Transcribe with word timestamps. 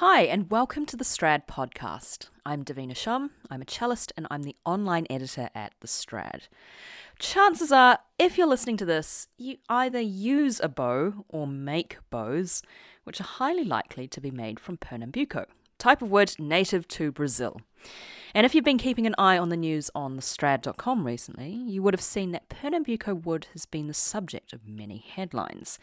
Hi, 0.00 0.22
and 0.22 0.50
welcome 0.50 0.86
to 0.86 0.96
the 0.96 1.04
Strad 1.04 1.46
podcast. 1.46 2.30
I'm 2.46 2.64
Davina 2.64 2.96
Shum, 2.96 3.32
I'm 3.50 3.60
a 3.60 3.66
cellist, 3.66 4.14
and 4.16 4.26
I'm 4.30 4.44
the 4.44 4.56
online 4.64 5.06
editor 5.10 5.50
at 5.54 5.74
The 5.80 5.88
Strad. 5.88 6.48
Chances 7.18 7.70
are, 7.70 7.98
if 8.18 8.38
you're 8.38 8.46
listening 8.46 8.78
to 8.78 8.86
this, 8.86 9.28
you 9.36 9.58
either 9.68 10.00
use 10.00 10.58
a 10.58 10.70
bow 10.70 11.26
or 11.28 11.46
make 11.46 11.98
bows, 12.08 12.62
which 13.04 13.20
are 13.20 13.24
highly 13.24 13.62
likely 13.62 14.08
to 14.08 14.22
be 14.22 14.30
made 14.30 14.58
from 14.58 14.78
Pernambuco, 14.78 15.44
type 15.80 16.02
of 16.02 16.10
wood 16.10 16.34
native 16.38 16.86
to 16.88 17.10
Brazil. 17.10 17.60
And 18.32 18.46
if 18.46 18.54
you've 18.54 18.64
been 18.64 18.78
keeping 18.78 19.06
an 19.06 19.16
eye 19.18 19.38
on 19.38 19.48
the 19.48 19.56
news 19.56 19.90
on 19.92 20.18
thestrad.com 20.18 21.04
recently, 21.04 21.50
you 21.50 21.82
would 21.82 21.94
have 21.94 22.00
seen 22.00 22.30
that 22.30 22.48
Pernambuco 22.48 23.12
wood 23.12 23.48
has 23.54 23.66
been 23.66 23.88
the 23.88 23.94
subject 23.94 24.52
of 24.52 24.68
many 24.68 24.98
headlines. 24.98 25.80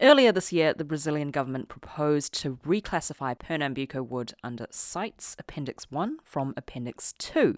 Earlier 0.00 0.32
this 0.32 0.52
year, 0.52 0.72
the 0.72 0.84
Brazilian 0.84 1.30
government 1.30 1.68
proposed 1.68 2.32
to 2.40 2.56
reclassify 2.64 3.38
Pernambuco 3.38 4.02
wood 4.02 4.32
under 4.42 4.66
CITES 4.70 5.36
Appendix 5.38 5.90
1 5.90 6.18
from 6.22 6.54
Appendix 6.56 7.12
2, 7.18 7.56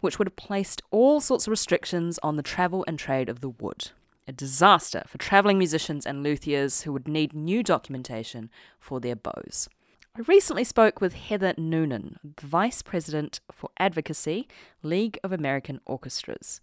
which 0.00 0.18
would 0.18 0.28
have 0.28 0.36
placed 0.36 0.80
all 0.90 1.20
sorts 1.20 1.46
of 1.46 1.50
restrictions 1.50 2.18
on 2.22 2.36
the 2.36 2.42
travel 2.42 2.82
and 2.88 2.98
trade 2.98 3.28
of 3.28 3.42
the 3.42 3.50
wood. 3.50 3.90
A 4.26 4.32
disaster 4.32 5.02
for 5.06 5.18
travelling 5.18 5.58
musicians 5.58 6.06
and 6.06 6.24
luthiers 6.24 6.82
who 6.82 6.92
would 6.92 7.06
need 7.06 7.34
new 7.34 7.62
documentation 7.62 8.50
for 8.80 9.00
their 9.00 9.14
bows. 9.14 9.68
I 10.16 10.22
recently 10.28 10.64
spoke 10.64 11.02
with 11.02 11.12
Heather 11.12 11.52
Noonan, 11.58 12.18
Vice 12.40 12.80
President 12.80 13.40
for 13.52 13.68
Advocacy, 13.78 14.48
League 14.82 15.18
of 15.22 15.30
American 15.30 15.78
Orchestras. 15.84 16.62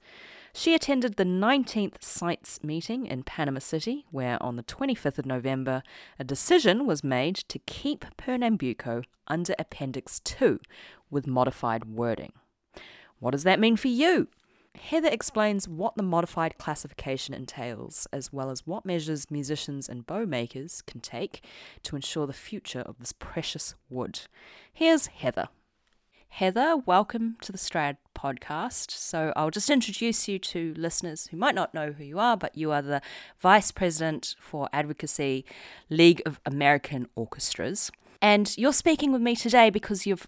She 0.56 0.74
attended 0.74 1.18
the 1.18 1.24
19th 1.24 2.02
CITES 2.02 2.64
meeting 2.64 3.06
in 3.06 3.22
Panama 3.22 3.60
City, 3.60 4.08
where 4.10 4.42
on 4.42 4.56
the 4.56 4.64
25th 4.64 5.20
of 5.20 5.28
November, 5.28 5.84
a 6.18 6.24
decision 6.24 6.88
was 6.88 7.04
made 7.04 7.36
to 7.36 7.60
keep 7.60 8.06
Pernambuco 8.18 9.04
under 9.28 9.54
Appendix 9.60 10.20
2 10.22 10.60
with 11.12 11.28
modified 11.28 11.86
wording. 11.86 12.34
What 13.20 13.32
does 13.32 13.44
that 13.44 13.60
mean 13.60 13.78
for 13.78 13.88
you? 13.88 14.30
Heather 14.80 15.10
explains 15.10 15.68
what 15.68 15.96
the 15.96 16.04
modified 16.04 16.58
classification 16.58 17.34
entails, 17.34 18.08
as 18.12 18.34
well 18.34 18.50
as 18.50 18.68
what 18.68 18.86
measures 18.86 19.30
musicians 19.32 19.88
and 19.88 20.06
bow 20.06 20.26
makers 20.26 20.82
can 20.82 21.00
take 21.00 21.46
to 21.84 21.96
ensure 21.96 22.28
the 22.28 22.34
future 22.34 22.82
of 22.82 23.00
this 23.00 23.12
precious 23.14 23.76
wood. 23.90 24.22
Here's 24.72 25.08
Heather. 25.08 25.48
Heather, 26.30 26.76
welcome 26.76 27.38
to 27.42 27.52
the 27.52 27.60
Strad 27.60 27.98
podcast. 28.18 28.90
So, 28.90 29.32
I'll 29.36 29.52
just 29.52 29.70
introduce 29.70 30.28
you 30.28 30.40
to 30.40 30.74
listeners 30.76 31.28
who 31.28 31.38
might 31.38 31.54
not 31.54 31.76
know 31.76 31.92
who 31.92 32.04
you 32.04 32.18
are, 32.18 32.36
but 32.36 32.58
you 32.58 32.72
are 32.72 32.82
the 32.82 33.02
Vice 33.40 33.70
President 33.72 34.36
for 34.40 34.68
Advocacy, 34.74 35.46
League 35.92 36.24
of 36.26 36.40
American 36.46 37.08
Orchestras. 37.16 37.92
And 38.20 38.58
you're 38.58 38.74
speaking 38.74 39.12
with 39.12 39.22
me 39.22 39.36
today 39.36 39.70
because 39.70 40.08
you've 40.08 40.28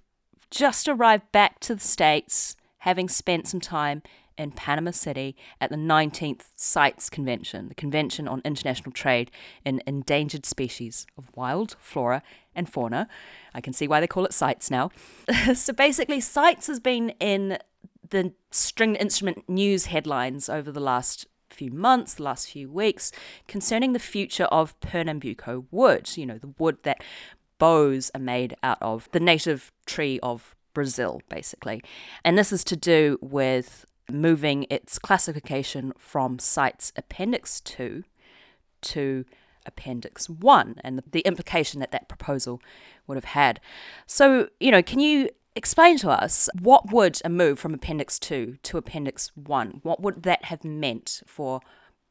just 0.52 0.88
arrived 0.88 1.32
back 1.32 1.60
to 1.62 1.74
the 1.74 1.82
States, 1.82 2.56
having 2.80 3.10
spent 3.10 3.48
some 3.48 3.60
time 3.60 4.04
in 4.38 4.52
Panama 4.52 4.92
City 4.92 5.36
at 5.60 5.70
the 5.70 5.76
19th 5.76 6.44
CITES 6.56 7.10
Convention, 7.10 7.70
the 7.70 7.76
Convention 7.76 8.28
on 8.28 8.42
International 8.46 8.92
Trade 8.92 9.32
in 9.64 9.82
Endangered 9.88 10.46
Species 10.46 11.06
of 11.18 11.30
Wild 11.36 11.76
Flora 11.80 12.22
and 12.56 12.70
Fauna. 12.70 13.08
I 13.54 13.62
can 13.62 13.74
see 13.74 13.88
why 13.88 14.00
they 14.00 14.08
call 14.08 14.26
it 14.26 14.34
CITES 14.34 14.72
now. 14.72 14.92
so 15.54 15.74
basically, 15.74 16.22
CITES 16.22 16.68
has 16.68 16.80
been 16.80 17.12
in 17.20 17.58
the 18.10 18.34
stringed 18.52 18.98
instrument 18.98 19.50
news 19.50 19.86
headlines 19.86 20.50
over 20.50 20.72
the 20.72 20.80
last 20.80 21.28
few 21.50 21.72
months, 21.72 22.16
the 22.16 22.24
last 22.24 22.50
few 22.50 22.70
weeks, 22.70 23.12
concerning 23.48 23.94
the 23.94 24.00
future 24.00 24.46
of 24.46 24.80
Pernambuco 24.80 25.66
wood, 25.72 26.16
you 26.18 26.26
know, 26.26 26.38
the 26.38 26.54
wood 26.58 26.78
that 26.84 27.04
bows 27.58 28.12
are 28.14 28.22
made 28.22 28.56
out 28.64 28.78
of, 28.82 29.10
the 29.12 29.20
native 29.20 29.72
tree 29.86 30.20
of 30.22 30.56
Brazil, 30.74 31.22
basically. 31.30 31.82
And 32.24 32.38
this 32.38 32.52
is 32.52 32.64
to 32.66 32.76
do 32.76 33.18
with 33.22 33.86
moving 34.10 34.66
its 34.70 35.00
classification 35.00 35.94
from 35.98 36.40
CITES 36.40 36.94
Appendix 36.96 37.60
2 37.62 38.04
to 38.82 39.26
Appendix 39.66 40.30
1 40.30 40.76
and 40.84 41.02
the 41.12 41.22
implication 41.22 41.80
that 41.80 41.92
that 41.92 42.08
proposal 42.08 42.62
would 43.08 43.16
have 43.16 43.26
had. 43.26 43.60
So, 44.06 44.50
you 44.60 44.72
know, 44.72 44.84
can 44.84 45.00
you 45.00 45.30
explain 45.56 45.98
to 45.98 46.10
us 46.10 46.50
what 46.60 46.92
would 46.92 47.22
a 47.24 47.30
move 47.30 47.58
from 47.58 47.74
Appendix 47.74 48.20
2 48.20 48.58
to 48.62 48.78
Appendix 48.78 49.32
1, 49.36 49.80
what 49.84 50.02
would 50.02 50.24
that 50.24 50.46
have 50.46 50.64
meant 50.64 51.22
for 51.26 51.62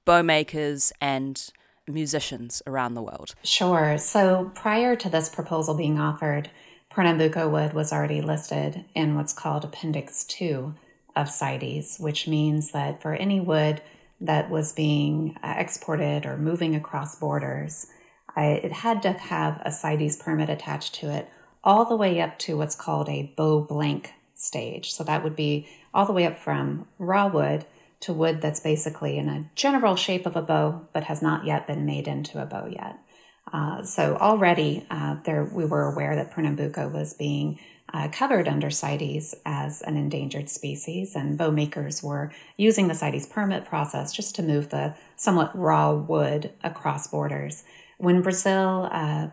bow 0.04 0.22
makers 0.22 0.93
and 1.00 1.50
musicians 1.87 2.62
around 2.66 2.94
the 2.94 3.03
world? 3.03 3.34
Sure. 3.43 3.99
So 3.99 4.50
prior 4.54 4.97
to 4.97 5.09
this 5.09 5.28
proposal 5.28 5.75
being 5.75 5.99
offered, 5.99 6.50
Pernambuco 6.91 7.49
wood 7.49 7.75
was 7.75 7.93
already 7.93 8.22
listed 8.22 8.84
in 8.94 9.15
what's 9.15 9.33
called 9.33 9.65
Appendix 9.65 10.25
2 10.25 10.75
of 11.16 11.30
CITES, 11.30 11.98
which 11.98 12.26
means 12.26 12.72
that 12.72 13.00
for 13.00 13.14
any 13.14 13.41
wood 13.41 13.82
that 14.20 14.50
was 14.50 14.72
being 14.72 15.36
uh, 15.42 15.54
exported 15.56 16.26
or 16.26 16.36
moving 16.36 16.75
across 16.75 17.16
borders, 17.16 17.86
it 18.36 18.72
had 18.72 19.02
to 19.02 19.12
have 19.12 19.60
a 19.64 19.70
CITES 19.70 20.16
permit 20.16 20.50
attached 20.50 20.94
to 20.97 21.10
it 21.10 21.28
all 21.62 21.84
the 21.84 21.97
way 21.97 22.20
up 22.20 22.38
to 22.38 22.56
what's 22.56 22.74
called 22.74 23.08
a 23.08 23.32
bow 23.36 23.60
blank 23.60 24.12
stage. 24.34 24.92
So 24.92 25.04
that 25.04 25.22
would 25.22 25.36
be 25.36 25.69
all 25.92 26.04
the 26.04 26.12
way 26.12 26.26
up 26.26 26.38
from 26.38 26.86
raw 26.98 27.28
wood 27.28 27.64
to 28.00 28.12
wood 28.12 28.42
that's 28.42 28.60
basically 28.60 29.16
in 29.16 29.28
a 29.28 29.48
general 29.54 29.97
shape 29.97 30.26
of 30.26 30.36
a 30.36 30.42
bow, 30.42 30.86
but 30.92 31.04
has 31.04 31.22
not 31.22 31.47
yet 31.47 31.66
been 31.66 31.86
made 31.86 32.06
into 32.06 32.42
a 32.42 32.47
bow 32.47 32.66
yet. 32.66 32.98
Uh, 33.53 33.82
so 33.82 34.16
already 34.16 34.84
uh, 34.91 35.16
there, 35.24 35.44
we 35.44 35.64
were 35.64 35.84
aware 35.84 36.16
that 36.16 36.32
Pernambuco 36.32 36.88
was 36.88 37.14
being 37.14 37.58
uh, 37.93 38.09
covered 38.09 38.49
under 38.49 38.71
CITES 38.71 39.34
as 39.45 39.83
an 39.83 39.97
endangered 39.97 40.49
species, 40.49 41.15
and 41.15 41.37
bow 41.39 41.50
makers 41.50 42.03
were 42.03 42.33
using 42.56 42.89
the 42.89 42.95
CITES 42.95 43.27
permit 43.27 43.65
process 43.65 44.12
just 44.12 44.34
to 44.37 44.43
move 44.43 44.71
the 44.71 44.95
somewhat 45.17 45.56
raw 45.56 45.93
wood 45.93 46.53
across 46.62 47.06
borders. 47.06 47.65
When 47.99 48.22
Brazil 48.22 48.89
uh, 48.91 49.28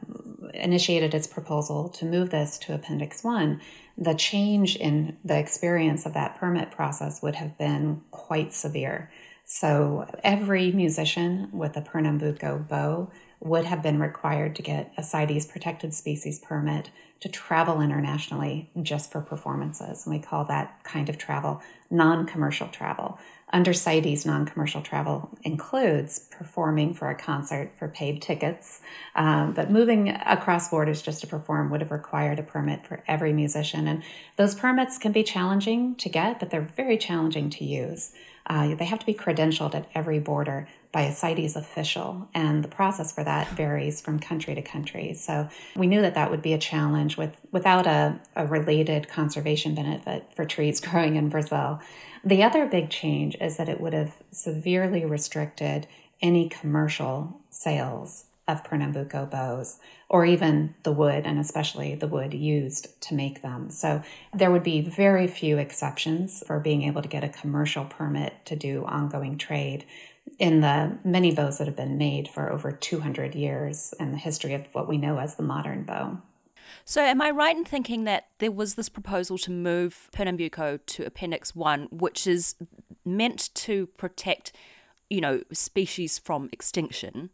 initiated 0.53 1.13
its 1.13 1.27
proposal 1.27 1.89
to 1.89 2.05
move 2.05 2.29
this 2.29 2.57
to 2.59 2.73
Appendix 2.73 3.23
1, 3.23 3.59
the 3.97 4.13
change 4.13 4.75
in 4.75 5.17
the 5.23 5.37
experience 5.37 6.05
of 6.05 6.13
that 6.13 6.37
permit 6.37 6.71
process 6.71 7.21
would 7.21 7.35
have 7.35 7.57
been 7.57 8.01
quite 8.11 8.53
severe. 8.53 9.11
So, 9.43 10.07
every 10.23 10.71
musician 10.71 11.49
with 11.51 11.75
a 11.75 11.81
Pernambuco 11.81 12.67
bow 12.67 13.11
would 13.41 13.65
have 13.65 13.81
been 13.81 13.99
required 13.99 14.55
to 14.55 14.61
get 14.61 14.93
a 14.97 15.03
CITES 15.03 15.47
protected 15.47 15.93
species 15.93 16.39
permit 16.39 16.91
to 17.19 17.29
travel 17.29 17.81
internationally 17.81 18.69
just 18.81 19.11
for 19.11 19.21
performances. 19.21 20.05
And 20.05 20.15
we 20.15 20.21
call 20.21 20.45
that 20.45 20.83
kind 20.83 21.09
of 21.09 21.17
travel 21.17 21.61
non 21.89 22.25
commercial 22.25 22.67
travel. 22.67 23.19
Under 23.53 23.73
CITES, 23.73 24.25
non 24.25 24.45
commercial 24.45 24.81
travel 24.81 25.29
includes 25.43 26.19
performing 26.19 26.93
for 26.93 27.09
a 27.09 27.15
concert 27.15 27.71
for 27.77 27.87
paid 27.87 28.21
tickets, 28.21 28.81
um, 29.15 29.53
but 29.53 29.69
moving 29.69 30.09
across 30.09 30.69
borders 30.69 31.01
just 31.01 31.21
to 31.21 31.27
perform 31.27 31.69
would 31.69 31.81
have 31.81 31.91
required 31.91 32.39
a 32.39 32.43
permit 32.43 32.87
for 32.87 33.03
every 33.07 33.33
musician. 33.33 33.87
And 33.87 34.03
those 34.37 34.55
permits 34.55 34.97
can 34.97 35.11
be 35.11 35.23
challenging 35.23 35.95
to 35.95 36.09
get, 36.09 36.39
but 36.39 36.49
they're 36.49 36.61
very 36.61 36.97
challenging 36.97 37.49
to 37.51 37.65
use. 37.65 38.13
Uh, 38.47 38.73
they 38.73 38.85
have 38.85 38.99
to 38.99 39.05
be 39.05 39.13
credentialed 39.13 39.75
at 39.75 39.89
every 39.93 40.19
border 40.19 40.67
by 40.91 41.03
a 41.03 41.13
CITES 41.13 41.55
official, 41.55 42.27
and 42.33 42.63
the 42.63 42.67
process 42.67 43.11
for 43.11 43.23
that 43.23 43.47
varies 43.49 44.01
from 44.01 44.19
country 44.19 44.55
to 44.55 44.61
country. 44.61 45.13
So 45.13 45.47
we 45.75 45.87
knew 45.87 46.01
that 46.01 46.15
that 46.15 46.29
would 46.29 46.41
be 46.41 46.53
a 46.53 46.57
challenge 46.57 47.17
with 47.17 47.35
without 47.51 47.87
a, 47.87 48.19
a 48.35 48.45
related 48.45 49.07
conservation 49.07 49.73
benefit 49.73 50.25
for 50.35 50.45
trees 50.45 50.79
growing 50.81 51.15
in 51.15 51.29
Brazil. 51.29 51.79
The 52.23 52.43
other 52.43 52.67
big 52.67 52.89
change 52.89 53.35
is 53.39 53.57
that 53.57 53.69
it 53.69 53.79
would 53.79 53.93
have 53.93 54.15
severely 54.31 55.05
restricted 55.05 55.87
any 56.21 56.49
commercial 56.49 57.41
sales 57.49 58.25
of 58.47 58.63
Pernambuco 58.63 59.25
bows, 59.25 59.79
or 60.09 60.25
even 60.25 60.75
the 60.83 60.91
wood, 60.91 61.25
and 61.25 61.39
especially 61.39 61.95
the 61.95 62.07
wood 62.07 62.33
used 62.33 62.99
to 63.01 63.13
make 63.13 63.41
them. 63.41 63.69
So 63.69 64.01
there 64.33 64.51
would 64.51 64.63
be 64.63 64.81
very 64.81 65.27
few 65.27 65.57
exceptions 65.57 66.43
for 66.45 66.59
being 66.59 66.83
able 66.83 67.01
to 67.01 67.07
get 67.07 67.23
a 67.23 67.29
commercial 67.29 67.85
permit 67.85 68.45
to 68.45 68.55
do 68.55 68.83
ongoing 68.85 69.37
trade 69.37 69.85
in 70.39 70.61
the 70.61 70.97
many 71.03 71.33
bows 71.33 71.57
that 71.57 71.67
have 71.67 71.75
been 71.75 71.97
made 71.97 72.27
for 72.27 72.51
over 72.51 72.71
200 72.71 73.35
years 73.35 73.93
in 73.99 74.11
the 74.11 74.17
history 74.17 74.53
of 74.53 74.67
what 74.73 74.87
we 74.87 74.97
know 74.97 75.19
as 75.19 75.35
the 75.35 75.43
modern 75.43 75.83
bow. 75.83 76.21
So, 76.85 77.01
am 77.01 77.21
I 77.21 77.29
right 77.29 77.55
in 77.55 77.65
thinking 77.65 78.05
that 78.05 78.27
there 78.39 78.51
was 78.51 78.75
this 78.75 78.89
proposal 78.89 79.37
to 79.39 79.51
move 79.51 80.09
Pernambuco 80.11 80.79
to 80.85 81.05
Appendix 81.05 81.55
1, 81.55 81.89
which 81.91 82.25
is 82.25 82.55
meant 83.05 83.53
to 83.55 83.87
protect, 83.97 84.51
you 85.09 85.21
know, 85.21 85.41
species 85.51 86.17
from 86.17 86.49
extinction? 86.51 87.29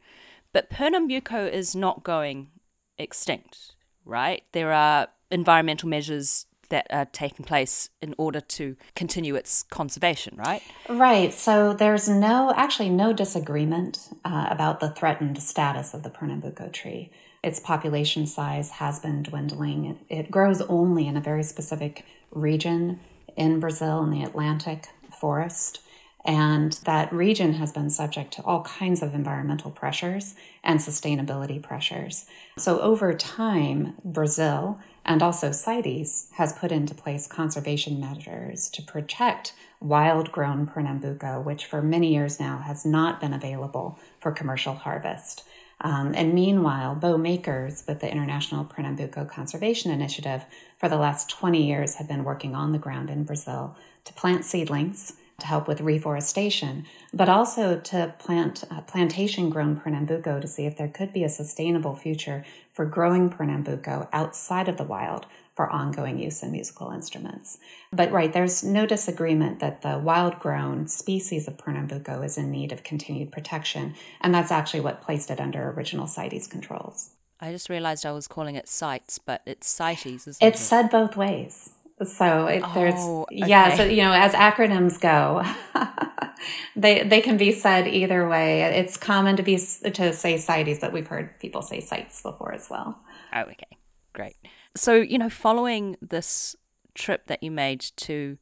But 0.54 0.70
Pernambuco 0.70 1.46
is 1.46 1.76
not 1.76 2.04
going 2.04 2.50
extinct, 2.98 3.76
right? 4.06 4.44
There 4.52 4.74
are 4.74 5.08
environmental 5.30 5.90
measures 5.90 6.46
that 6.70 6.88
are 6.90 7.06
taking 7.06 7.46
place 7.46 7.90
in 8.02 8.14
order 8.18 8.40
to 8.42 8.76
continue 8.96 9.36
its 9.36 9.64
conservation, 9.64 10.36
right? 10.38 10.62
Right. 10.90 11.34
So 11.34 11.74
there's 11.74 12.08
no, 12.10 12.54
actually, 12.56 12.90
no 12.90 13.14
disagreement 13.14 14.10
uh, 14.26 14.48
about 14.50 14.80
the 14.80 14.90
threatened 14.90 15.42
status 15.42 15.94
of 15.94 16.04
the 16.04 16.10
Pernambuco 16.10 16.70
tree. 16.70 17.12
its 17.44 17.60
population 17.60 18.28
size 18.28 18.72
has 18.72 19.00
been 19.00 19.24
dwindling. 19.24 19.86
It, 19.86 19.98
it 20.10 20.32
grows 20.32 20.62
only 20.62 21.08
in 21.08 21.16
a 21.16 21.22
very 21.22 21.44
specific 21.44 22.06
region 22.32 23.00
in 23.36 23.60
Brazil 23.60 24.04
in 24.04 24.12
the 24.12 24.24
Atlantic 24.24 24.88
forest. 25.18 25.82
And 26.28 26.74
that 26.84 27.12
region 27.14 27.54
has 27.54 27.72
been 27.72 27.90
subject 27.90 28.34
to 28.34 28.44
all 28.44 28.62
kinds 28.64 29.02
of 29.02 29.16
environmental 29.16 29.72
pressures 29.72 30.36
and 30.62 30.82
sustainability 30.82 31.64
pressures. 31.64 32.26
So, 32.58 32.82
over 32.82 33.14
time, 33.14 33.94
Brazil 34.04 34.78
and 35.06 35.24
also 35.24 35.54
CITES 35.54 36.28
has 36.34 36.52
put 36.52 36.74
into 36.74 36.94
place 36.94 37.28
conservation 37.28 38.02
measures 38.02 38.70
to 38.72 38.82
protect 38.82 39.54
wild 39.80 40.34
grown 40.34 40.68
Pernambuco, 40.68 41.40
which 41.40 41.66
for 41.66 41.82
many 41.82 42.14
years 42.14 42.42
now 42.42 42.58
has 42.58 42.86
not 42.86 43.22
been 43.22 43.34
available 43.34 43.98
for 44.20 44.34
commercial 44.34 44.74
harvest. 44.74 45.46
Um, 45.80 46.14
and 46.14 46.34
meanwhile, 46.34 46.94
bow 46.96 47.18
makers 47.18 47.86
with 47.88 48.02
the 48.02 48.12
International 48.12 48.66
Pernambuco 48.66 49.24
Conservation 49.24 49.92
Initiative 49.92 50.44
for 50.78 50.90
the 50.90 50.98
last 50.98 51.30
20 51.30 51.66
years 51.66 51.96
have 51.96 52.08
been 52.08 52.26
working 52.26 52.54
on 52.54 52.74
the 52.74 52.80
ground 52.80 53.10
in 53.10 53.24
Brazil 53.24 53.78
to 54.04 54.14
plant 54.14 54.44
seedlings 54.44 55.14
to 55.40 55.46
help 55.46 55.68
with 55.68 55.82
reforestation, 55.82 56.84
but 57.14 57.30
also 57.30 57.80
to 57.80 58.16
plant 58.18 58.64
uh, 58.72 58.82
plantation 58.82 59.52
grown 59.52 59.80
Pernambuco 59.80 60.40
to 60.40 60.48
see 60.48 60.66
if 60.66 60.78
there 60.78 60.88
could 60.88 61.14
be 61.14 61.24
a 61.24 61.30
sustainable 61.30 61.96
future 61.96 62.44
for 62.74 62.86
growing 62.86 63.30
Pernambuco 63.30 64.10
outside 64.12 64.68
of 64.68 64.78
the 64.78 64.84
wild 64.84 65.28
for 65.56 65.70
ongoing 65.70 66.18
use 66.18 66.42
in 66.42 66.52
musical 66.52 66.90
instruments. 66.90 67.60
But 67.92 68.12
right, 68.12 68.34
there's 68.34 68.64
no 68.64 68.88
disagreement 68.88 69.60
that 69.60 69.84
the 69.84 70.00
wild 70.00 70.40
grown 70.40 70.88
species 70.88 71.48
of 71.48 71.58
Pernambuco 71.58 72.24
is 72.24 72.38
in 72.38 72.50
need 72.50 72.72
of 72.72 72.84
continued 72.84 73.32
protection, 73.32 73.94
and 74.22 74.34
that's 74.34 74.52
actually 74.52 74.82
what 74.82 75.02
placed 75.02 75.30
it 75.30 75.40
under 75.40 75.70
original 75.70 76.08
CITES 76.08 76.48
controls. 76.48 77.12
I 77.40 77.52
just 77.52 77.70
realized 77.70 78.04
I 78.08 78.12
was 78.12 78.28
calling 78.28 78.56
it 78.56 78.68
CITES, 78.68 79.20
but 79.20 79.42
it's 79.46 79.68
CITES, 79.68 80.28
isn't 80.28 80.32
it's 80.32 80.42
it? 80.42 80.48
It's 80.48 80.62
said 80.62 80.90
both 80.90 81.16
ways. 81.16 81.70
So 82.04 82.46
it, 82.46 82.64
there's 82.76 82.94
oh, 82.96 83.24
okay. 83.24 83.48
yeah, 83.48 83.76
so 83.76 83.84
you 83.84 84.04
know, 84.04 84.14
as 84.14 84.34
acronyms 84.34 85.02
go, 85.02 85.44
they 86.76 87.02
they 87.04 87.22
can 87.22 87.38
be 87.38 87.52
said 87.52 87.88
either 87.88 88.28
way. 88.30 88.62
It's 88.62 88.98
common 88.98 89.36
to 89.38 89.44
be 89.44 89.58
to 89.58 90.14
say 90.14 90.38
CITES, 90.38 90.80
but 90.80 90.94
we've 90.94 91.08
heard 91.08 91.40
people 91.40 91.64
say 91.64 91.80
sites 91.80 92.22
before 92.22 92.54
as 92.54 92.70
well. 92.70 93.00
Oh, 93.34 93.42
okay, 93.42 93.78
great. 94.14 94.36
So 94.76 94.94
you 94.94 95.18
know, 95.18 95.30
following 95.30 95.98
this 96.00 96.56
trip 96.94 97.26
that 97.28 97.42
you 97.42 97.50
made 97.50 97.82
to 97.96 98.38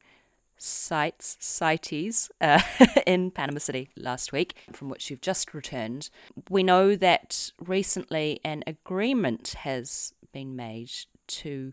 sites 0.58 1.38
CITES 1.40 2.30
uh, 2.42 2.60
in 3.06 3.30
Panama 3.30 3.58
City 3.58 3.88
last 3.96 4.32
week, 4.32 4.54
from 4.72 4.90
which 4.90 5.10
you've 5.10 5.22
just 5.22 5.54
returned, 5.54 6.10
we 6.50 6.62
know 6.62 6.94
that 6.94 7.52
recently 7.58 8.38
an 8.44 8.64
agreement 8.66 9.54
has 9.60 10.12
been 10.32 10.56
made 10.56 10.90
to 11.26 11.72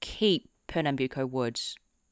keep 0.00 0.50
Pernambuco 0.68 1.26
wood 1.26 1.60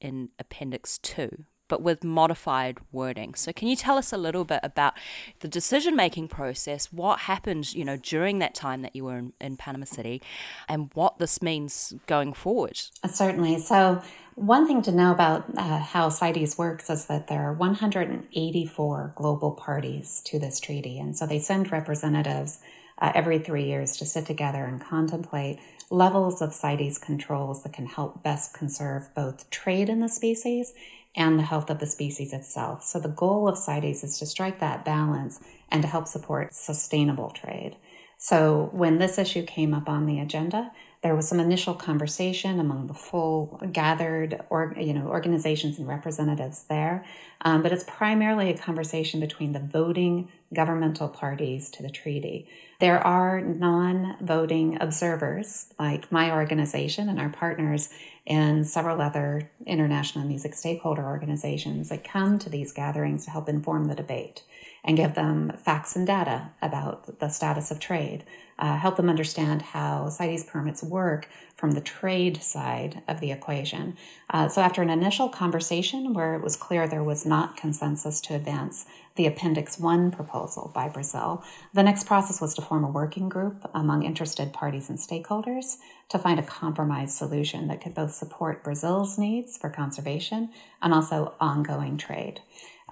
in 0.00 0.31
Appendix 0.38 0.99
2, 0.99 1.44
but 1.69 1.82
with 1.82 2.03
modified 2.03 2.79
wording. 2.93 3.35
So 3.35 3.53
can 3.53 3.69
you 3.69 3.76
tell 3.76 3.97
us 3.97 4.12
a 4.12 4.17
little 4.17 4.44
bit 4.44 4.61
about 4.62 4.94
the 5.41 5.49
decision 5.49 5.94
making 5.94 6.29
process, 6.29 6.93
what 6.93 7.20
happened, 7.20 7.75
you 7.75 7.85
know, 7.85 7.97
during 7.97 8.38
that 8.41 8.55
time 8.55 8.82
that 8.82 8.97
you 8.97 9.05
were 9.05 9.19
in, 9.19 9.32
in 9.41 9.56
Panama 9.56 9.85
City 9.85 10.23
and 10.69 10.91
what 10.94 11.19
this 11.19 11.41
means 11.41 11.94
going 12.06 12.32
forward? 12.32 12.81
Certainly. 13.08 13.61
So 13.61 14.03
one 14.37 14.67
thing 14.67 14.82
to 14.82 14.93
know 14.93 15.12
about 15.12 15.47
uh, 15.56 15.79
how 15.79 16.11
CITES 16.11 16.59
works 16.59 16.91
is 16.91 17.06
that 17.06 17.26
there 17.29 17.43
are 17.43 17.55
184 17.55 19.12
global 19.17 19.52
parties 19.52 20.20
to 20.26 20.38
this 20.38 20.61
treaty. 20.61 20.99
And 20.99 21.17
so 21.17 21.26
they 21.26 21.38
send 21.38 21.73
representatives 21.73 22.61
uh, 22.99 23.12
every 23.14 23.38
three 23.38 23.64
years 23.64 23.97
to 23.97 24.05
sit 24.05 24.26
together 24.26 24.64
and 24.64 24.81
contemplate 24.81 25.59
levels 25.91 26.43
of 26.43 26.53
CITES 26.53 26.99
controls 26.99 27.62
that 27.62 27.73
can 27.73 27.87
help 27.87 28.23
best 28.23 28.53
conserve 28.55 29.15
both 29.15 29.49
trade 29.50 29.88
in 29.88 30.00
the 30.00 30.09
species 30.09 30.75
and 31.15 31.38
the 31.38 31.44
health 31.44 31.71
of 31.71 31.79
the 31.79 31.87
species 31.87 32.33
itself. 32.33 32.85
So 32.85 32.99
the 32.99 33.09
goal 33.09 33.49
of 33.49 33.56
CITES 33.56 34.05
is 34.05 34.19
to 34.19 34.27
strike 34.27 34.61
that 34.61 34.85
balance 34.85 35.41
and 35.71 35.83
to 35.83 35.88
help 35.88 36.06
support 36.06 36.55
sustainable 36.55 37.31
trade. 37.31 37.77
So 38.19 38.71
when 38.73 38.99
this 38.99 39.19
issue 39.19 39.44
came 39.44 39.75
up 39.75 39.88
on 39.88 40.06
the 40.06 40.21
agenda, 40.21 40.73
there 41.03 41.15
was 41.15 41.29
some 41.29 41.38
initial 41.38 41.75
conversation 41.75 42.59
among 42.59 42.87
the 42.87 42.94
full 42.94 43.61
gathered 43.73 44.41
or 44.50 44.75
you 44.79 44.93
know 44.93 45.06
organizations 45.06 45.79
and 45.79 45.87
representatives 45.87 46.65
there, 46.65 47.05
um, 47.43 47.62
but 47.62 47.73
it's 47.73 47.85
primarily 47.85 48.50
a 48.50 48.59
conversation 48.59 49.21
between 49.21 49.53
the 49.53 49.61
voting 49.61 50.29
governmental 50.55 51.09
parties 51.09 51.71
to 51.71 51.83
the 51.83 51.91
treaty. 51.91 52.49
There 52.79 53.05
are 53.05 53.41
non-voting 53.41 54.79
observers 54.81 55.73
like 55.79 56.13
my 56.13 56.31
organization 56.31 57.09
and 57.09 57.19
our 57.19 57.31
partners 57.31 57.91
and 58.27 58.67
several 58.67 59.01
other 59.01 59.51
international 59.67 60.27
music 60.27 60.55
stakeholder 60.55 61.05
organizations 61.05 61.89
that 61.89 62.05
come 62.05 62.39
to 62.41 62.51
these 62.51 62.73
gatherings 62.73 63.25
to 63.25 63.31
help 63.31 63.49
inform 63.49 63.87
the 63.87 63.95
debate 63.95 64.43
and 64.85 64.97
give 64.97 65.15
them 65.15 65.53
facts 65.57 65.97
and 65.97 66.07
data 66.07 66.51
about 66.63 67.19
the 67.19 67.29
status 67.29 67.71
of 67.71 67.81
trade, 67.81 68.25
uh, 68.59 68.77
help 68.77 68.97
them 68.97 69.11
understand 69.11 69.61
how 69.61 70.09
CITES 70.09 70.45
permits 70.45 70.83
work 70.83 71.29
from 71.56 71.73
the 71.73 71.81
trade 71.81 72.43
side 72.43 73.03
of 73.08 73.20
the 73.20 73.32
equation. 73.32 73.97
Uh, 74.31 74.47
so, 74.47 74.61
after 74.61 74.82
an 74.82 74.91
initial 74.91 75.29
conversation 75.29 76.12
where 76.12 76.35
it 76.35 76.43
was 76.43 76.55
clear 76.55 76.87
there 76.87 77.03
was 77.03 77.25
not 77.25 77.56
consensus 77.56 78.20
to 78.20 78.35
advance 78.35 78.85
the 79.17 79.26
Appendix 79.26 79.79
1 79.79 80.11
proposal 80.11 80.70
by 80.75 80.88
Brazil, 80.88 81.43
the 81.73 81.82
next 81.82 82.05
process 82.05 82.41
was 82.41 82.55
to 82.55 82.62
form 82.62 82.85
a 82.85 82.91
working 82.91 83.31
group 83.31 83.69
among 83.75 84.03
interested 84.03 84.53
parties 84.53 84.91
and 84.91 84.99
stakeholders 84.99 85.76
to 86.11 86.19
find 86.19 86.38
a 86.38 86.43
compromise 86.43 87.17
solution 87.17 87.67
that 87.69 87.81
could 87.81 87.94
both 87.94 88.12
support 88.12 88.62
Brazil's 88.62 89.19
needs 89.19 89.56
for 89.56 89.70
conservation 89.70 90.50
and 90.82 90.93
also 90.93 91.35
ongoing 91.41 91.97
trade. 91.97 92.41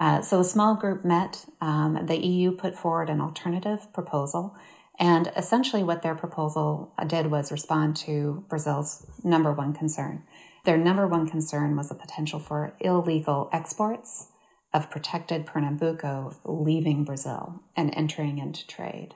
Uh, 0.00 0.20
so 0.22 0.40
a 0.40 0.44
small 0.44 0.74
group 0.74 1.04
met. 1.04 1.44
Um, 1.60 2.06
the 2.06 2.16
EU 2.16 2.50
put 2.52 2.74
forward 2.74 3.10
an 3.10 3.20
alternative 3.20 3.92
proposal. 3.92 4.56
And 4.98 5.32
essentially, 5.36 5.82
what 5.82 6.02
their 6.02 6.14
proposal 6.14 6.92
did 7.06 7.30
was 7.30 7.50
respond 7.50 7.96
to 7.96 8.44
Brazil's 8.48 9.06
number 9.24 9.52
one 9.52 9.72
concern. 9.72 10.22
Their 10.64 10.78
number 10.78 11.06
one 11.06 11.28
concern 11.28 11.76
was 11.76 11.88
the 11.88 11.94
potential 11.94 12.38
for 12.38 12.74
illegal 12.80 13.50
exports 13.52 14.28
of 14.72 14.90
protected 14.90 15.46
Pernambuco 15.46 16.34
leaving 16.44 17.04
Brazil 17.04 17.62
and 17.76 17.94
entering 17.96 18.38
into 18.38 18.66
trade. 18.66 19.14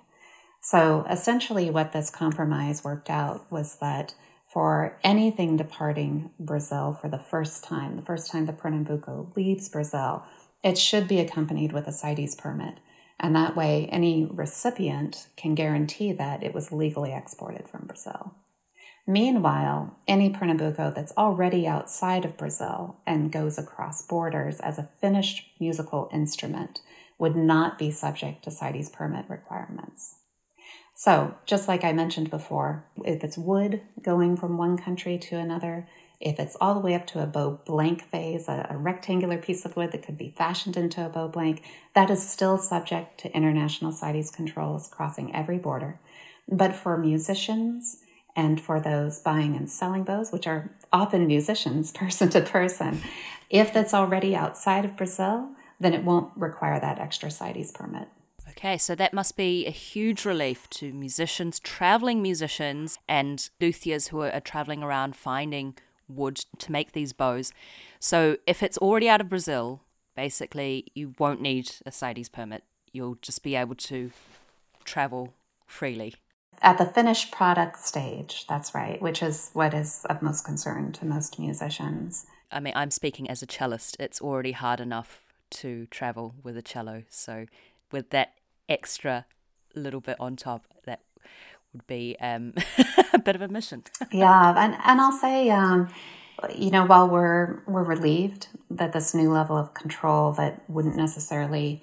So 0.61 1.05
essentially, 1.09 1.71
what 1.71 1.93
this 1.93 2.11
compromise 2.11 2.85
worked 2.85 3.09
out 3.09 3.51
was 3.51 3.77
that 3.77 4.15
for 4.53 4.99
anything 5.05 5.57
departing 5.57 6.31
Brazil 6.39 6.97
for 7.01 7.09
the 7.09 7.19
first 7.19 7.65
time, 7.65 7.97
the 7.97 8.03
first 8.03 8.31
time 8.31 8.47
the 8.47 8.53
Pernambuco 8.53 9.33
leaves 9.37 9.69
Brazil, 9.69 10.25
it 10.63 10.79
should 10.79 11.07
be 11.07 11.21
accompanied 11.21 11.73
with 11.73 11.87
a 11.87 11.93
CITES 11.93 12.35
permit. 12.35 12.79
And 13.21 13.35
that 13.35 13.57
way, 13.57 13.89
any 13.91 14.27
recipient 14.27 15.29
can 15.37 15.55
guarantee 15.55 16.13
that 16.13 16.43
it 16.43 16.55
was 16.55 16.73
legally 16.73 17.13
exported 17.13 17.69
from 17.69 17.87
Brazil. 17.87 18.35
Meanwhile, 19.07 19.97
any 20.07 20.31
Pernambuco 20.31 20.93
that's 20.95 21.17
already 21.17 21.67
outside 21.67 22.25
of 22.25 22.37
Brazil 22.37 22.99
and 23.07 23.33
goes 23.33 23.59
across 23.59 24.07
borders 24.07 24.61
as 24.61 24.79
a 24.79 24.91
finished 25.01 25.47
musical 25.59 26.11
instrument 26.13 26.81
would 27.19 27.35
not 27.35 27.79
be 27.79 27.91
subject 27.91 28.45
to 28.45 28.51
CITES 28.51 28.91
permit 28.91 29.25
requirements. 29.29 30.17
So, 30.95 31.37
just 31.47 31.69
like 31.69 31.85
I 31.85 31.93
mentioned 31.93 32.29
before, 32.29 32.85
if 33.05 33.25
it's 33.25 33.39
wood 33.39 33.81
going 34.03 34.37
from 34.37 34.59
one 34.59 34.77
country 34.77 35.17
to 35.19 35.37
another, 35.37 35.89
if 36.21 36.41
it's 36.41 36.57
all 36.61 36.75
the 36.75 36.81
way 36.81 36.95
up 36.95 37.07
to 37.07 37.23
a 37.23 37.27
bow 37.27 37.61
blank 37.65 38.03
phase, 38.11 38.49
a, 38.49 38.67
a, 38.71 38.77
rectangular 38.77 39.39
piece 39.39 39.65
of 39.65 39.77
wood 39.77 39.93
that 39.93 40.03
could 40.03 40.19
be 40.19 40.35
fashioned 40.37 40.77
into 40.77 41.05
a 41.05 41.09
bow 41.09 41.29
blank, 41.29 41.63
that 41.95 42.11
is 42.11 42.29
still 42.29 42.59
subject 42.59 43.19
to 43.21 43.35
international 43.37 43.93
CITES 43.93 44.31
controls 44.31 44.89
crossing 44.89 45.35
every 45.35 45.59
border. 45.59 46.01
But 46.49 46.75
for 46.75 46.97
musicians 46.97 47.99
and 48.35 48.61
for 48.61 48.81
those 48.81 49.21
buying 49.21 49.55
and 49.57 49.71
selling 49.71 50.03
bows, 50.03 50.33
which 50.33 50.47
are 50.47 50.71
often 50.93 51.27
musicians 51.27 51.93
person 51.93 52.29
to 52.31 52.41
person, 52.41 53.01
if 53.49 53.73
that's 53.73 53.95
already 53.95 54.35
outside 54.35 54.85
of 54.85 54.97
Brazil, 54.97 55.51
then 55.81 55.95
it 55.95 56.05
won't 56.05 56.33
require 56.37 56.81
that 56.81 56.99
extra 56.99 57.31
CITES 57.31 57.71
permit. 57.71 58.09
Okay, 58.51 58.77
so 58.77 58.95
that 58.97 59.15
must 59.15 59.37
be 59.37 59.67
a 59.67 59.71
huge 59.71 60.25
relief 60.25 60.69
to 60.71 60.93
musicians, 60.93 61.61
traveling 61.61 62.21
musicians, 62.21 62.99
and 63.07 63.51
luthiers 63.61 64.09
who 64.09 64.23
are 64.23 64.41
traveling 64.41 64.83
around 64.83 65.15
finding 65.15 65.77
wood 66.09 66.45
to 66.59 66.73
make 66.73 66.93
these 66.93 67.13
bows. 67.13 67.53
So 68.01 68.37
if 68.47 68.63
it's 68.63 68.79
already 68.79 69.09
out 69.09 69.21
of 69.21 69.29
Brazil, 69.29 69.83
basically 70.17 70.87
you 70.95 71.15
won't 71.19 71.41
need 71.41 71.71
a 71.87 71.93
CITES 71.93 72.29
permit. 72.29 72.65
You'll 72.93 73.19
just 73.21 73.43
be 73.43 73.55
able 73.55 73.75
to 73.77 74.11
travel 74.85 75.35
freely. 75.67 76.15
At 76.61 76.79
the 76.79 76.87
finished 76.87 77.31
product 77.31 77.79
stage, 77.79 78.45
that's 78.49 78.75
right, 78.75 79.01
which 79.01 79.23
is 79.23 79.51
what 79.53 79.75
is 79.75 80.05
of 80.07 80.23
most 80.23 80.45
concern 80.45 80.93
to 80.93 81.05
most 81.05 81.39
musicians. 81.39 82.27
I 82.51 82.61
mean, 82.61 82.73
I'm 82.75 82.91
speaking 82.91 83.31
as 83.31 83.43
a 83.43 83.47
cellist. 83.47 83.97
It's 84.01 84.21
already 84.21 84.53
hard 84.53 84.81
enough 84.81 85.23
to 85.51 85.87
travel 85.87 86.35
with 86.43 86.57
a 86.57 86.63
cello. 86.63 87.05
So, 87.09 87.47
with 87.93 88.11
that 88.11 88.35
extra 88.69 89.27
little 89.75 90.01
bit 90.01 90.17
on 90.19 90.37
top, 90.37 90.67
that 90.85 91.01
would 91.73 91.87
be 91.87 92.17
um, 92.21 92.55
a 93.13 93.19
bit 93.19 93.37
of 93.37 93.43
a 93.43 93.49
mission. 93.49 93.83
yeah, 94.13 94.55
and 94.57 94.75
and 94.85 95.01
I'll 95.01 95.13
say, 95.13 95.51
um, 95.51 95.89
you 96.55 96.71
know, 96.71 96.85
while 96.85 97.09
we're 97.09 97.63
we're 97.67 97.85
relieved 97.85 98.49
that 98.71 98.93
this 98.93 99.15
new 99.15 99.31
level 99.31 99.57
of 99.57 99.75
control 99.75 100.33
that 100.33 100.63
wouldn't 100.69 100.97
necessarily 100.97 101.83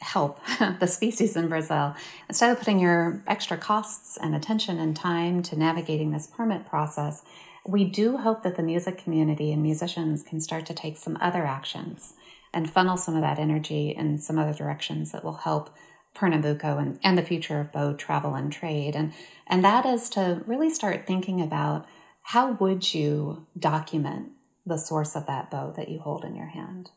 help 0.00 0.38
the 0.80 0.86
species 0.86 1.36
in 1.36 1.48
Brazil, 1.48 1.94
instead 2.28 2.50
of 2.50 2.58
putting 2.58 2.78
your 2.78 3.22
extra 3.26 3.56
costs 3.56 4.16
and 4.16 4.34
attention 4.34 4.78
and 4.78 4.96
time 4.96 5.42
to 5.42 5.58
navigating 5.58 6.12
this 6.12 6.26
permit 6.26 6.66
process, 6.66 7.22
we 7.66 7.84
do 7.84 8.16
hope 8.16 8.42
that 8.42 8.56
the 8.56 8.62
music 8.62 8.96
community 8.98 9.52
and 9.52 9.62
musicians 9.62 10.22
can 10.22 10.40
start 10.40 10.64
to 10.66 10.74
take 10.74 10.96
some 10.96 11.18
other 11.20 11.44
actions 11.44 12.14
and 12.52 12.70
funnel 12.70 12.96
some 12.96 13.14
of 13.14 13.20
that 13.20 13.38
energy 13.38 13.90
in 13.90 14.18
some 14.18 14.38
other 14.38 14.54
directions 14.54 15.12
that 15.12 15.24
will 15.24 15.34
help 15.34 15.70
Pernambuco 16.18 16.78
and, 16.78 16.98
and 17.04 17.16
the 17.16 17.22
future 17.22 17.60
of 17.60 17.72
bow 17.72 17.94
travel 17.94 18.34
and 18.34 18.52
trade. 18.52 18.96
And, 18.96 19.12
and 19.46 19.64
that 19.64 19.86
is 19.86 20.10
to 20.10 20.42
really 20.46 20.70
start 20.70 21.06
thinking 21.06 21.40
about 21.40 21.86
how 22.22 22.52
would 22.52 22.92
you 22.92 23.46
document 23.58 24.32
the 24.66 24.76
source 24.76 25.14
of 25.14 25.26
that 25.26 25.50
bow 25.50 25.72
that 25.76 25.88
you 25.88 26.00
hold 26.00 26.24
in 26.24 26.34
your 26.34 26.48
hand? 26.48 26.90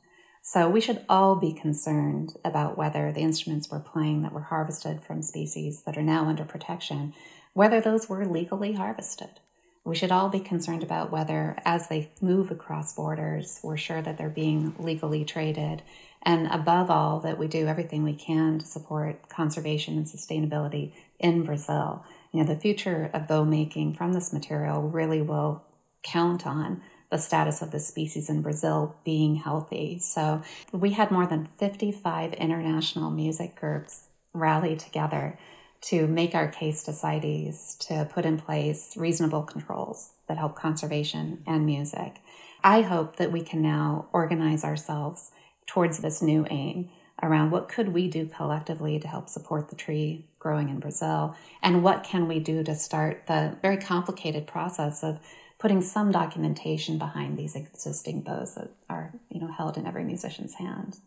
So 0.43 0.67
we 0.67 0.81
should 0.81 1.05
all 1.07 1.35
be 1.35 1.53
concerned 1.53 2.33
about 2.43 2.77
whether 2.77 3.11
the 3.11 3.21
instruments 3.21 3.69
we're 3.69 3.79
playing 3.79 4.23
that 4.23 4.33
were 4.33 4.41
harvested 4.41 5.03
from 5.03 5.21
species 5.21 5.83
that 5.83 5.97
are 5.97 6.01
now 6.01 6.25
under 6.25 6.43
protection, 6.43 7.13
whether 7.53 7.79
those 7.79 8.09
were 8.09 8.25
legally 8.25 8.73
harvested. 8.73 9.39
We 9.83 9.95
should 9.95 10.11
all 10.11 10.29
be 10.29 10.39
concerned 10.39 10.83
about 10.83 11.11
whether, 11.11 11.57
as 11.63 11.87
they 11.87 12.11
move 12.21 12.51
across 12.51 12.93
borders, 12.93 13.59
we're 13.63 13.77
sure 13.77 14.01
that 14.01 14.17
they're 14.17 14.29
being 14.29 14.75
legally 14.77 15.25
traded. 15.25 15.83
And 16.23 16.47
above 16.47 16.91
all, 16.91 17.19
that 17.21 17.37
we 17.37 17.47
do 17.47 17.67
everything 17.67 18.03
we 18.03 18.13
can 18.13 18.59
to 18.59 18.65
support 18.65 19.27
conservation 19.29 19.97
and 19.97 20.05
sustainability 20.05 20.93
in 21.19 21.43
Brazil. 21.43 22.05
You 22.31 22.41
know, 22.41 22.53
the 22.53 22.59
future 22.59 23.09
of 23.13 23.27
bow 23.27 23.43
making 23.43 23.95
from 23.95 24.13
this 24.13 24.31
material 24.31 24.83
really 24.83 25.21
will 25.21 25.63
count 26.03 26.45
on 26.45 26.81
the 27.09 27.17
status 27.17 27.61
of 27.61 27.71
the 27.71 27.79
species 27.79 28.29
in 28.29 28.41
Brazil 28.41 28.95
being 29.03 29.35
healthy. 29.35 29.99
So 29.99 30.41
we 30.71 30.91
had 30.91 31.11
more 31.11 31.27
than 31.27 31.49
55 31.57 32.33
international 32.33 33.11
music 33.11 33.55
groups 33.55 34.07
rally 34.33 34.75
together 34.77 35.37
to 35.81 36.07
make 36.07 36.35
our 36.35 36.47
case 36.47 36.83
to 36.83 36.93
CITES 36.93 37.75
to 37.79 38.07
put 38.13 38.25
in 38.25 38.37
place 38.37 38.95
reasonable 38.95 39.43
controls 39.43 40.11
that 40.27 40.37
help 40.37 40.55
conservation 40.55 41.43
and 41.45 41.65
music. 41.65 42.19
I 42.63 42.81
hope 42.81 43.15
that 43.17 43.31
we 43.31 43.41
can 43.41 43.61
now 43.61 44.07
organize 44.13 44.63
ourselves 44.63 45.31
towards 45.65 45.99
this 45.99 46.21
new 46.21 46.45
aim 46.49 46.89
around 47.23 47.51
what 47.51 47.69
could 47.69 47.89
we 47.89 48.07
do 48.07 48.25
collectively 48.25 48.99
to 48.99 49.07
help 49.07 49.29
support 49.29 49.69
the 49.69 49.75
tree 49.75 50.25
growing 50.39 50.69
in 50.69 50.79
Brazil 50.79 51.35
and 51.61 51.83
what 51.83 52.03
can 52.03 52.27
we 52.27 52.39
do 52.39 52.63
to 52.63 52.75
start 52.75 53.23
the 53.27 53.55
very 53.61 53.77
complicated 53.77 54.47
process 54.47 55.03
of 55.03 55.19
putting 55.59 55.81
some 55.81 56.11
documentation 56.11 56.97
behind 56.97 57.37
these 57.37 57.55
existing 57.55 58.21
bows 58.21 58.55
that 58.55 58.71
are 58.89 59.13
you 59.29 59.39
know 59.39 59.47
held 59.47 59.77
in 59.77 59.85
every 59.85 60.03
musician's 60.03 60.55
hand. 60.55 60.97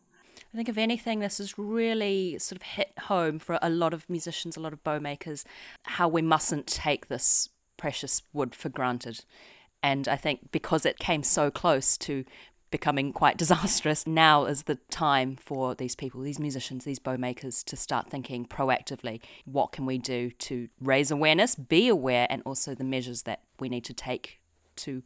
I 0.53 0.57
think, 0.57 0.69
if 0.69 0.79
anything, 0.79 1.19
this 1.19 1.39
has 1.39 1.59
really 1.59 2.39
sort 2.39 2.61
of 2.61 2.63
hit 2.63 2.93
home 3.01 3.41
for 3.41 3.59
a 3.61 3.69
lot 3.69 3.93
of 3.93 4.09
musicians, 4.09 4.57
a 4.57 4.61
lot 4.61 4.73
of 4.73 4.85
bow 4.85 5.01
makers, 5.01 5.45
how 5.83 6.07
we 6.07 6.23
mustn't 6.23 6.69
take 6.69 7.09
this 7.09 7.49
precious 7.77 8.23
wood 8.33 8.55
for 8.55 8.69
granted. 8.69 9.25
And 9.83 10.07
I 10.07 10.15
think 10.15 10.53
because 10.53 10.87
it 10.87 11.01
came 11.01 11.25
so 11.25 11.51
close 11.51 11.99
to 11.99 12.25
becoming 12.75 13.13
quite 13.13 13.37
disastrous, 13.45 14.05
now 14.05 14.47
is 14.47 14.65
the 14.65 14.75
time 14.91 15.37
for 15.37 15.77
these 15.77 15.95
people, 15.95 16.21
these 16.23 16.41
musicians, 16.41 16.83
these 16.83 16.99
bow 16.99 17.17
makers 17.17 17.63
to 17.63 17.77
start 17.77 18.11
thinking 18.11 18.45
proactively 18.45 19.21
what 19.45 19.71
can 19.71 19.87
we 19.87 19.97
do 19.97 20.33
to 20.33 20.69
raise 20.81 21.13
awareness, 21.13 21.55
be 21.55 21.87
aware, 21.87 22.27
and 22.29 22.43
also 22.45 22.75
the 22.75 22.83
measures 22.83 23.23
that 23.23 23.43
we 23.61 23.69
need 23.69 23.85
to 23.85 23.95
take 23.95 24.41
to 24.75 25.05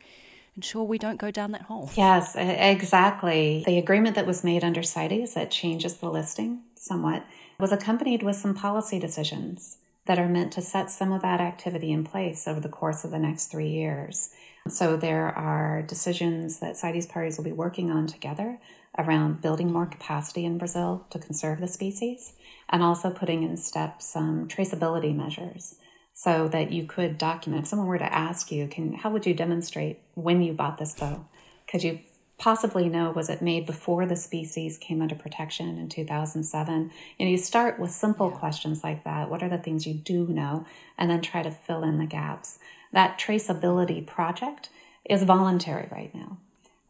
ensure 0.57 0.83
we 0.83 0.97
don't 0.97 1.19
go 1.19 1.31
down 1.31 1.53
that 1.53 1.61
hole. 1.61 1.91
Yes, 1.95 2.35
exactly. 2.37 3.65
The 3.67 3.77
agreement 3.77 4.17
that 4.17 4.27
was 4.27 4.43
made 4.43 4.65
under 4.65 4.83
CITES 4.83 5.35
that 5.35 5.51
changes 5.51 5.99
the 5.99 6.09
listing 6.09 6.63
somewhat 6.75 7.27
was 7.61 7.71
accompanied 7.71 8.23
with 8.23 8.37
some 8.37 8.55
policy 8.55 8.99
decisions 8.99 9.77
that 10.09 10.19
are 10.19 10.29
meant 10.29 10.53
to 10.55 10.63
set 10.63 10.91
some 10.91 11.13
of 11.13 11.21
that 11.21 11.41
activity 11.41 11.93
in 11.93 12.03
place 12.03 12.49
over 12.49 12.61
the 12.61 12.69
course 12.69 13.05
of 13.05 13.11
the 13.11 13.19
next 13.19 13.47
three 13.47 13.69
years. 13.69 14.31
So 14.67 14.97
there 14.97 15.29
are 15.29 15.83
decisions 15.83 16.61
that 16.61 16.79
CITES 16.79 17.07
parties 17.07 17.37
will 17.37 17.45
be 17.45 17.53
working 17.53 17.91
on 17.91 18.07
together 18.07 18.59
around 18.99 19.43
building 19.43 19.71
more 19.71 19.85
capacity 19.85 20.47
in 20.47 20.57
Brazil 20.57 21.07
to 21.11 21.19
conserve 21.19 21.61
the 21.61 21.69
species 21.69 22.33
and 22.71 22.83
also 22.83 23.11
putting 23.11 23.43
in 23.43 23.59
steps 23.59 24.07
some 24.07 24.49
traceability 24.49 25.15
measures 25.15 25.77
so 26.15 26.49
that 26.49 26.73
you 26.73 26.87
could 26.87 27.19
document. 27.19 27.63
If 27.63 27.69
someone 27.69 27.87
were 27.87 27.99
to 27.99 28.13
ask 28.13 28.51
you, 28.51 28.67
can 28.67 28.95
how 28.95 29.11
would 29.11 29.27
you 29.27 29.35
demonstrate 29.35 30.01
when 30.15 30.43
you 30.43 30.55
bought 30.55 30.79
this 30.79 30.95
bow? 30.95 31.27
Could 31.71 31.85
you 31.85 32.01
possibly 32.39 32.89
know 32.89 33.11
was 33.11 33.29
it 33.29 33.43
made 33.43 33.67
before 33.67 34.07
the 34.07 34.17
species 34.17 34.79
came 34.79 35.03
under 35.03 35.15
protection 35.15 35.77
in 35.77 35.89
2007? 35.89 36.91
And 37.19 37.31
you 37.31 37.37
start 37.37 37.79
with 37.79 37.91
simple 37.91 38.31
yeah. 38.31 38.39
questions 38.39 38.85
like 38.85 39.05
that. 39.05 39.29
What 39.29 39.43
are 39.43 39.49
the 39.49 39.59
things 39.59 39.87
you 39.87 39.95
do 39.95 40.27
know? 40.29 40.65
And 40.97 41.11
then 41.11 41.21
try 41.21 41.43
to 41.43 41.51
fill 41.51 41.83
in 41.83 41.99
the 41.99 42.07
gaps. 42.07 42.59
That 42.93 43.19
traceability 43.19 44.07
project 44.07 44.71
is 45.05 45.25
voluntary 45.25 45.89
right 45.91 46.15
now. 46.15 46.39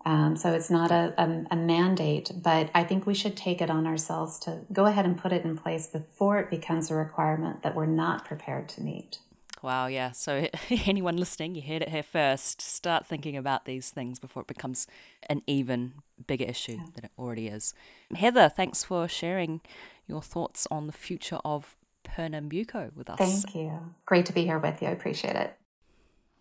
Um, 0.04 0.36
so 0.36 0.52
it's 0.52 0.70
not 0.70 0.90
a, 0.90 1.12
a, 1.18 1.44
a, 1.50 1.56
mandate, 1.56 2.30
but 2.34 2.70
I 2.74 2.84
think 2.84 3.04
we 3.04 3.14
should 3.14 3.36
take 3.36 3.60
it 3.60 3.68
on 3.68 3.86
ourselves 3.86 4.38
to 4.40 4.60
go 4.72 4.86
ahead 4.86 5.04
and 5.04 5.18
put 5.18 5.32
it 5.32 5.44
in 5.44 5.58
place 5.58 5.86
before 5.86 6.38
it 6.38 6.48
becomes 6.48 6.90
a 6.90 6.94
requirement 6.94 7.62
that 7.62 7.74
we're 7.74 7.84
not 7.84 8.24
prepared 8.24 8.68
to 8.70 8.80
meet. 8.80 9.18
Wow, 9.62 9.86
yeah. 9.86 10.12
So, 10.12 10.48
anyone 10.86 11.16
listening, 11.16 11.54
you 11.54 11.62
heard 11.62 11.82
it 11.82 11.88
here 11.88 12.02
first. 12.02 12.60
Start 12.60 13.06
thinking 13.06 13.36
about 13.36 13.64
these 13.64 13.90
things 13.90 14.18
before 14.18 14.42
it 14.42 14.48
becomes 14.48 14.86
an 15.28 15.42
even 15.46 15.94
bigger 16.26 16.44
issue 16.44 16.72
yeah. 16.72 16.86
than 16.94 17.04
it 17.04 17.12
already 17.18 17.48
is. 17.48 17.74
Heather, 18.14 18.48
thanks 18.48 18.84
for 18.84 19.08
sharing 19.08 19.60
your 20.06 20.22
thoughts 20.22 20.66
on 20.70 20.86
the 20.86 20.92
future 20.92 21.38
of 21.44 21.76
Pernambuco 22.04 22.90
with 22.94 23.10
us. 23.10 23.18
Thank 23.18 23.54
you. 23.54 23.94
Great 24.06 24.26
to 24.26 24.32
be 24.32 24.44
here 24.44 24.58
with 24.58 24.80
you. 24.80 24.88
I 24.88 24.92
appreciate 24.92 25.36
it. 25.36 25.56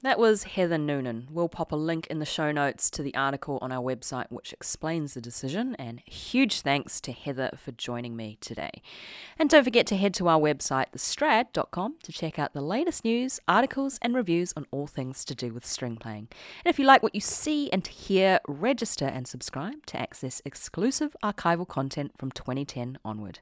That 0.03 0.19
was 0.19 0.43
Heather 0.43 0.77
Noonan. 0.77 1.27
We'll 1.31 1.49
pop 1.49 1.71
a 1.71 1.75
link 1.75 2.05
in 2.05 2.19
the 2.19 2.25
show 2.25 2.51
notes 2.51 2.91
to 2.91 3.01
the 3.01 3.15
article 3.15 3.57
on 3.63 3.71
our 3.71 3.81
website 3.81 4.27
which 4.29 4.53
explains 4.53 5.15
the 5.15 5.21
decision, 5.21 5.75
and 5.79 6.01
huge 6.05 6.61
thanks 6.61 7.01
to 7.01 7.11
Heather 7.11 7.49
for 7.57 7.71
joining 7.71 8.15
me 8.15 8.37
today. 8.39 8.83
And 9.39 9.49
don't 9.49 9.63
forget 9.63 9.87
to 9.87 9.97
head 9.97 10.13
to 10.15 10.27
our 10.27 10.39
website, 10.39 10.91
thestrad.com, 10.95 11.95
to 12.03 12.11
check 12.11 12.37
out 12.37 12.53
the 12.53 12.61
latest 12.61 13.05
news, 13.05 13.39
articles, 13.47 13.97
and 14.03 14.13
reviews 14.13 14.53
on 14.55 14.67
all 14.69 14.85
things 14.85 15.25
to 15.25 15.33
do 15.33 15.51
with 15.51 15.65
string 15.65 15.95
playing. 15.95 16.27
And 16.63 16.69
if 16.69 16.77
you 16.77 16.85
like 16.85 17.01
what 17.01 17.15
you 17.15 17.21
see 17.21 17.71
and 17.71 17.85
hear, 17.87 18.39
register 18.47 19.05
and 19.05 19.27
subscribe 19.27 19.83
to 19.87 19.99
access 19.99 20.43
exclusive 20.45 21.15
archival 21.23 21.67
content 21.67 22.11
from 22.19 22.29
2010 22.29 22.99
onward. 23.03 23.39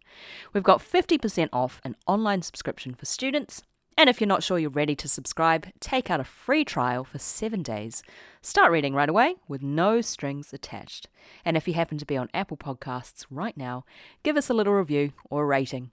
We've 0.53 0.63
got 0.63 0.79
50% 0.79 1.49
off 1.51 1.81
an 1.83 1.97
online 2.07 2.43
subscription 2.43 2.95
for 2.95 3.05
students 3.05 3.61
and 3.97 4.09
if 4.09 4.19
you're 4.19 4.27
not 4.27 4.43
sure 4.43 4.59
you're 4.59 4.69
ready 4.69 4.95
to 4.95 5.07
subscribe, 5.07 5.67
take 5.79 6.09
out 6.09 6.19
a 6.19 6.25
free 6.25 6.65
trial 6.65 7.03
for 7.03 7.17
seven 7.17 7.63
days. 7.63 8.03
Start 8.41 8.71
reading 8.71 8.93
right 8.93 9.09
away 9.09 9.35
with 9.47 9.61
no 9.61 10.01
strings 10.01 10.53
attached. 10.53 11.07
And 11.43 11.55
if 11.55 11.67
you 11.67 11.73
happen 11.73 11.97
to 11.97 12.05
be 12.05 12.17
on 12.17 12.29
Apple 12.33 12.57
Podcasts 12.57 13.25
right 13.29 13.55
now, 13.55 13.85
give 14.23 14.37
us 14.37 14.49
a 14.49 14.53
little 14.53 14.73
review 14.73 15.13
or 15.29 15.47
rating. 15.47 15.91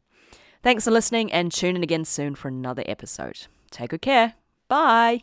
Thanks 0.63 0.85
for 0.85 0.91
listening 0.91 1.33
and 1.33 1.51
tune 1.53 1.77
in 1.77 1.83
again 1.83 2.05
soon 2.05 2.35
for 2.35 2.49
another 2.49 2.85
episode. 2.87 3.47
Take 3.71 3.91
good 3.91 4.03
care. 4.03 4.35
Bye. 4.69 5.23